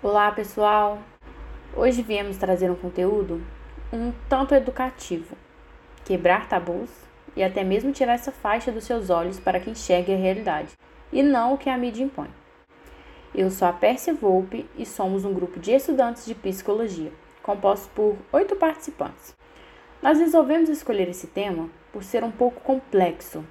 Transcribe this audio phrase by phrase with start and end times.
[0.00, 1.00] Olá, pessoal!
[1.74, 3.42] Hoje viemos trazer um conteúdo
[3.92, 5.36] um tanto educativo,
[6.04, 6.88] quebrar tabus
[7.34, 10.78] e até mesmo tirar essa faixa dos seus olhos para que enxergue a realidade
[11.12, 12.28] e não o que a mídia impõe.
[13.34, 17.12] Eu sou a Pérsia Volpe e somos um grupo de estudantes de psicologia,
[17.42, 19.36] composto por oito participantes.
[20.00, 23.44] Nós resolvemos escolher esse tema por ser um pouco complexo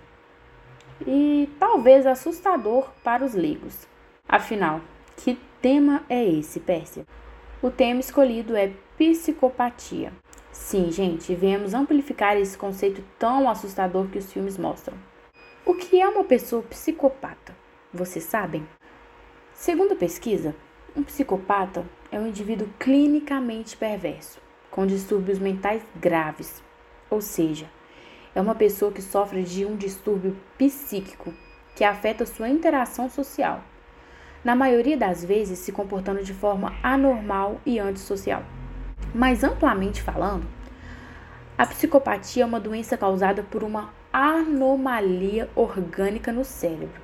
[1.05, 3.85] e talvez assustador para os leigos.
[4.29, 4.79] Afinal,
[5.17, 7.05] que tema é esse, Pérsia?
[7.61, 10.13] O tema escolhido é psicopatia.
[10.51, 14.97] Sim, gente, viemos amplificar esse conceito tão assustador que os filmes mostram.
[15.65, 17.55] O que é uma pessoa psicopata?
[17.93, 18.67] Vocês sabem?
[19.53, 20.55] Segundo a pesquisa,
[20.95, 26.63] um psicopata é um indivíduo clinicamente perverso, com distúrbios mentais graves,
[27.09, 27.69] ou seja,
[28.35, 31.33] é uma pessoa que sofre de um distúrbio psíquico
[31.75, 33.63] que afeta sua interação social
[34.47, 38.43] na maioria das vezes se comportando de forma anormal e antissocial.
[39.13, 40.47] Mais amplamente falando,
[41.57, 47.01] a psicopatia é uma doença causada por uma anomalia orgânica no cérebro.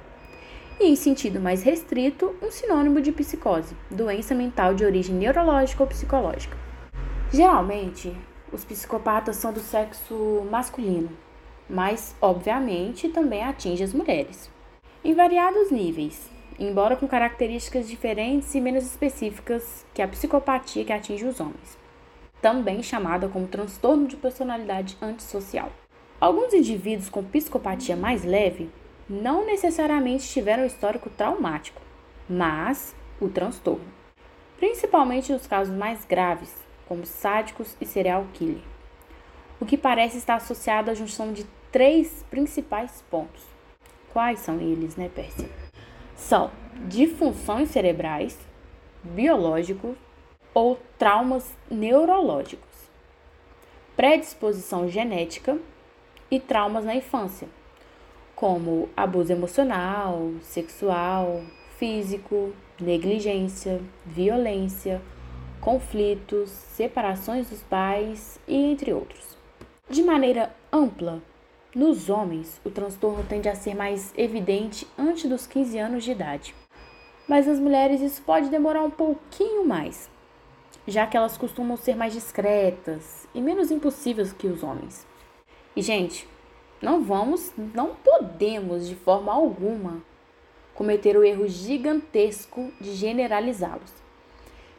[0.80, 5.90] E, em sentido mais restrito, um sinônimo de psicose, doença mental de origem neurológica ou
[5.90, 6.58] psicológica.
[7.30, 8.16] Geralmente,
[8.53, 11.09] os psicopatas são do sexo masculino,
[11.70, 14.50] mas, obviamente, também atinge as mulheres.
[15.03, 16.31] Em variados níveis,
[16.64, 21.78] embora com características diferentes e menos específicas que a psicopatia que atinge os homens,
[22.42, 25.72] também chamada como transtorno de personalidade antissocial.
[26.19, 28.69] Alguns indivíduos com psicopatia mais leve
[29.09, 31.81] não necessariamente tiveram histórico traumático,
[32.30, 33.86] mas o transtorno,
[34.58, 36.53] principalmente nos casos mais graves,
[36.88, 38.61] como sádicos e serial killer,
[39.59, 43.41] o que parece estar associado à junção de três principais pontos.
[44.14, 45.62] Quais são eles, né, Pérsia?
[46.24, 46.50] São
[46.88, 48.38] disfunções cerebrais,
[49.04, 49.96] biológicos
[50.54, 52.90] ou traumas neurológicos,
[53.96, 55.58] predisposição genética
[56.32, 57.47] e traumas na infância,
[58.36, 61.42] como abuso emocional, sexual,
[61.78, 65.02] físico, negligência, violência,
[65.59, 69.38] conflitos, separações dos pais e entre outros.
[69.90, 71.22] De maneira ampla,
[71.75, 76.53] nos homens, o transtorno tende a ser mais evidente antes dos 15 anos de idade.
[77.28, 80.07] Mas nas mulheres isso pode demorar um pouquinho mais,
[80.88, 85.07] já que elas costumam ser mais discretas e menos impulsivas que os homens.
[85.75, 86.28] E gente,
[86.79, 90.03] não vamos, não podemos de forma alguma
[90.75, 93.91] cometer o erro gigantesco de generalizá-los,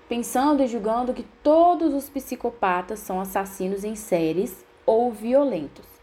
[0.08, 5.93] pensando e julgando que todos os psicopatas são assassinos em séries ou violentos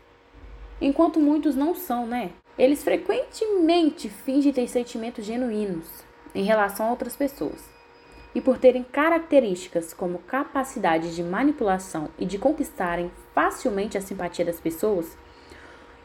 [0.82, 2.32] enquanto muitos não são, né?
[2.58, 6.04] Eles frequentemente fingem ter sentimentos genuínos
[6.34, 7.70] em relação a outras pessoas.
[8.34, 14.60] E por terem características como capacidade de manipulação e de conquistarem facilmente a simpatia das
[14.60, 15.18] pessoas,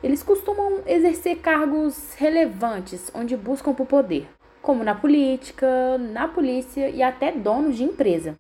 [0.02, 4.28] eles costumam exercer cargos relevantes onde buscam por poder,
[4.60, 8.36] como na política, na polícia e até donos de empresa.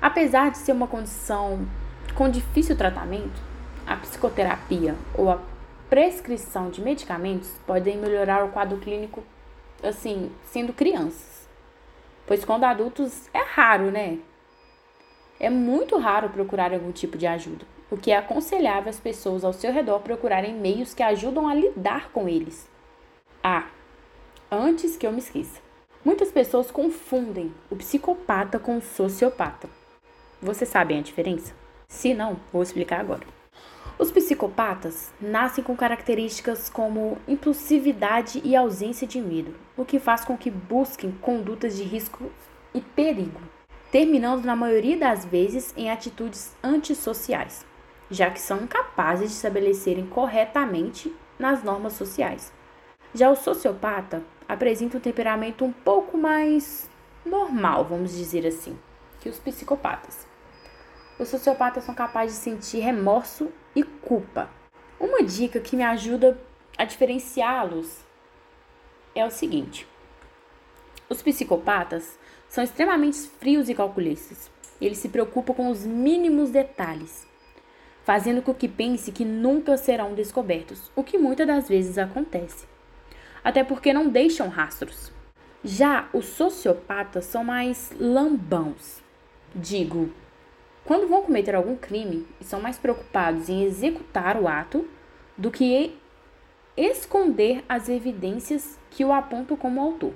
[0.00, 1.66] Apesar de ser uma condição
[2.14, 3.40] com difícil tratamento,
[3.86, 5.40] a psicoterapia ou a
[5.92, 9.22] prescrição de medicamentos podem melhorar o quadro clínico,
[9.82, 11.46] assim, sendo crianças.
[12.26, 14.18] Pois quando adultos é raro, né?
[15.38, 19.52] É muito raro procurar algum tipo de ajuda, o que é aconselhável as pessoas ao
[19.52, 22.66] seu redor procurarem meios que ajudam a lidar com eles.
[23.44, 23.66] Ah,
[24.50, 25.60] antes que eu me esqueça.
[26.02, 29.68] Muitas pessoas confundem o psicopata com o sociopata.
[30.40, 31.54] Vocês sabem a diferença?
[31.86, 33.41] Se não, vou explicar agora.
[33.98, 40.36] Os psicopatas nascem com características como impulsividade e ausência de medo, o que faz com
[40.36, 42.30] que busquem condutas de risco
[42.74, 43.40] e perigo,
[43.90, 47.66] terminando na maioria das vezes em atitudes antissociais,
[48.10, 52.52] já que são incapazes de estabelecerem corretamente nas normas sociais.
[53.14, 56.88] Já o sociopata apresenta um temperamento um pouco mais
[57.24, 58.76] normal, vamos dizer assim,
[59.20, 60.31] que os psicopatas.
[61.22, 64.50] Os sociopatas são capazes de sentir remorso e culpa.
[64.98, 66.36] Uma dica que me ajuda
[66.76, 68.00] a diferenciá-los
[69.14, 69.86] é o seguinte:
[71.08, 74.50] os psicopatas são extremamente frios e calculistas.
[74.80, 77.24] Eles se preocupam com os mínimos detalhes,
[78.02, 82.66] fazendo com que pense que nunca serão descobertos, o que muitas das vezes acontece.
[83.44, 85.12] Até porque não deixam rastros.
[85.62, 89.00] Já os sociopatas são mais lambãos.
[89.54, 90.10] Digo,
[90.84, 94.88] quando vão cometer algum crime, são mais preocupados em executar o ato
[95.36, 95.96] do que
[96.76, 100.12] esconder as evidências que o apontam como autor.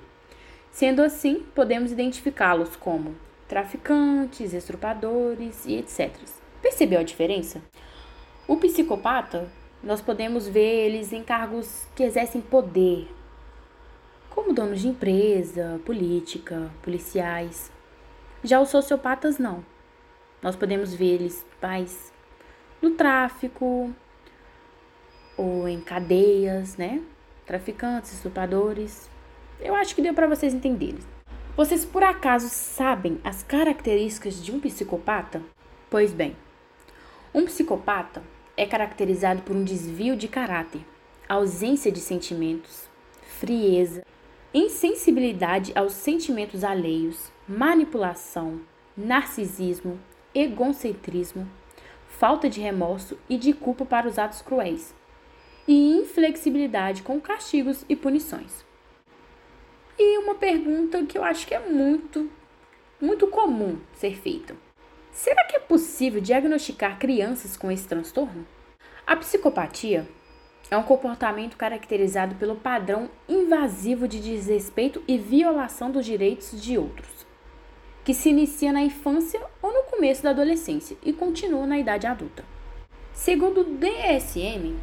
[0.73, 3.15] Sendo assim, podemos identificá-los como
[3.47, 6.11] traficantes, estrupadores e etc.
[6.61, 7.63] Percebeu a diferença?
[8.49, 9.49] O psicopata,
[9.83, 13.09] nós podemos ver eles em cargos que exercem poder,
[14.31, 17.71] como donos de empresa, política, policiais.
[18.43, 19.65] Já os sociopatas não.
[20.43, 22.13] Nós podemos ver eles mais
[22.81, 23.93] no tráfico
[25.37, 27.03] ou em cadeias, né?
[27.45, 29.11] Traficantes, estupradores.
[29.61, 31.01] Eu acho que deu para vocês entenderem.
[31.57, 35.43] Vocês por acaso sabem as características de um psicopata?
[35.89, 36.37] Pois bem,
[37.33, 38.23] um psicopata
[38.57, 40.83] é caracterizado por um desvio de caráter,
[41.29, 42.89] ausência de sentimentos,
[43.39, 44.05] frieza,
[44.53, 48.61] insensibilidade aos sentimentos alheios, manipulação,
[48.97, 49.99] narcisismo,
[50.37, 51.49] egocentrismo,
[52.09, 54.95] falta de remorso e de culpa para os atos cruéis,
[55.67, 58.65] e inflexibilidade com castigos e punições.
[59.99, 62.31] E uma pergunta que eu acho que é muito,
[63.01, 64.55] muito comum ser feita:
[65.11, 68.47] será que é possível diagnosticar crianças com esse transtorno?
[69.07, 70.07] A psicopatia
[70.71, 77.16] é um comportamento caracterizado pelo padrão invasivo de desrespeito e violação dos direitos de outros,
[78.07, 82.45] que se inicia na infância ou no começo da adolescência e continua na idade adulta.
[83.13, 84.77] Segundo o DSM,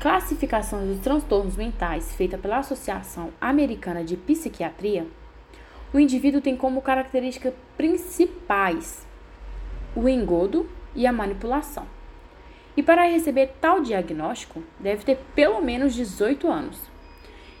[0.00, 5.06] classificação dos transtornos mentais feita pela Associação Americana de Psiquiatria,
[5.92, 9.06] o indivíduo tem como características principais
[9.94, 11.86] o engodo e a manipulação.
[12.74, 16.80] E para receber tal diagnóstico, deve ter pelo menos 18 anos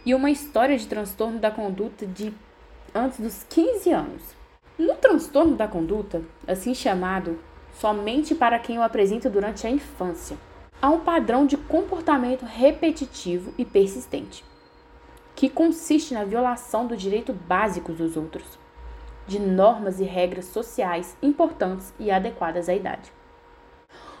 [0.06, 2.32] e uma história de transtorno da conduta de
[2.94, 4.41] antes dos 15 anos.
[4.82, 7.38] No transtorno da conduta, assim chamado
[7.72, 10.36] somente para quem o apresenta durante a infância,
[10.80, 14.44] há um padrão de comportamento repetitivo e persistente,
[15.36, 18.58] que consiste na violação dos direitos básicos dos outros,
[19.24, 23.12] de normas e regras sociais importantes e adequadas à idade.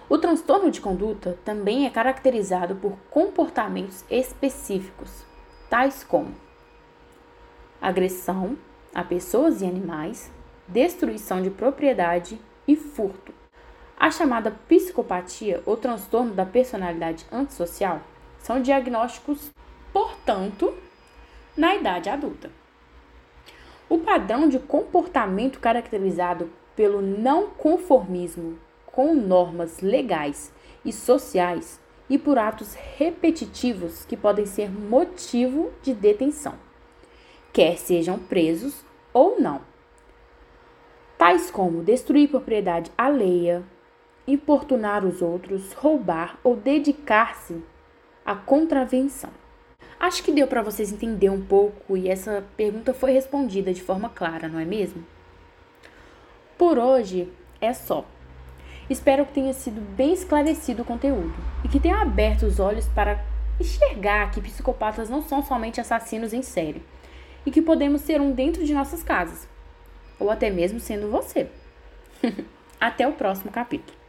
[0.08, 5.24] O transtorno de conduta também é caracterizado por comportamentos específicos,
[5.68, 6.32] tais como
[7.80, 8.56] agressão
[8.94, 10.30] a pessoas e animais,
[10.72, 13.32] destruição de propriedade e furto.
[13.96, 18.00] A chamada psicopatia ou transtorno da personalidade antissocial
[18.38, 19.52] são diagnósticos,
[19.92, 20.74] portanto,
[21.56, 22.50] na idade adulta.
[23.88, 30.52] O padrão de comportamento caracterizado pelo não conformismo com normas legais
[30.84, 31.78] e sociais
[32.08, 36.54] e por atos repetitivos que podem ser motivo de detenção,
[37.52, 39.71] quer sejam presos ou não.
[41.22, 43.62] Tais como destruir propriedade alheia,
[44.26, 47.62] importunar os outros, roubar ou dedicar-se
[48.26, 49.30] à contravenção.
[50.00, 54.08] Acho que deu para vocês entender um pouco e essa pergunta foi respondida de forma
[54.08, 55.06] clara, não é mesmo?
[56.58, 58.04] Por hoje é só.
[58.90, 63.24] Espero que tenha sido bem esclarecido o conteúdo e que tenha aberto os olhos para
[63.60, 66.82] enxergar que psicopatas não são somente assassinos em série
[67.46, 69.51] e que podemos ser um dentro de nossas casas,
[70.22, 71.48] ou até mesmo sendo você.
[72.80, 74.01] até o próximo capítulo.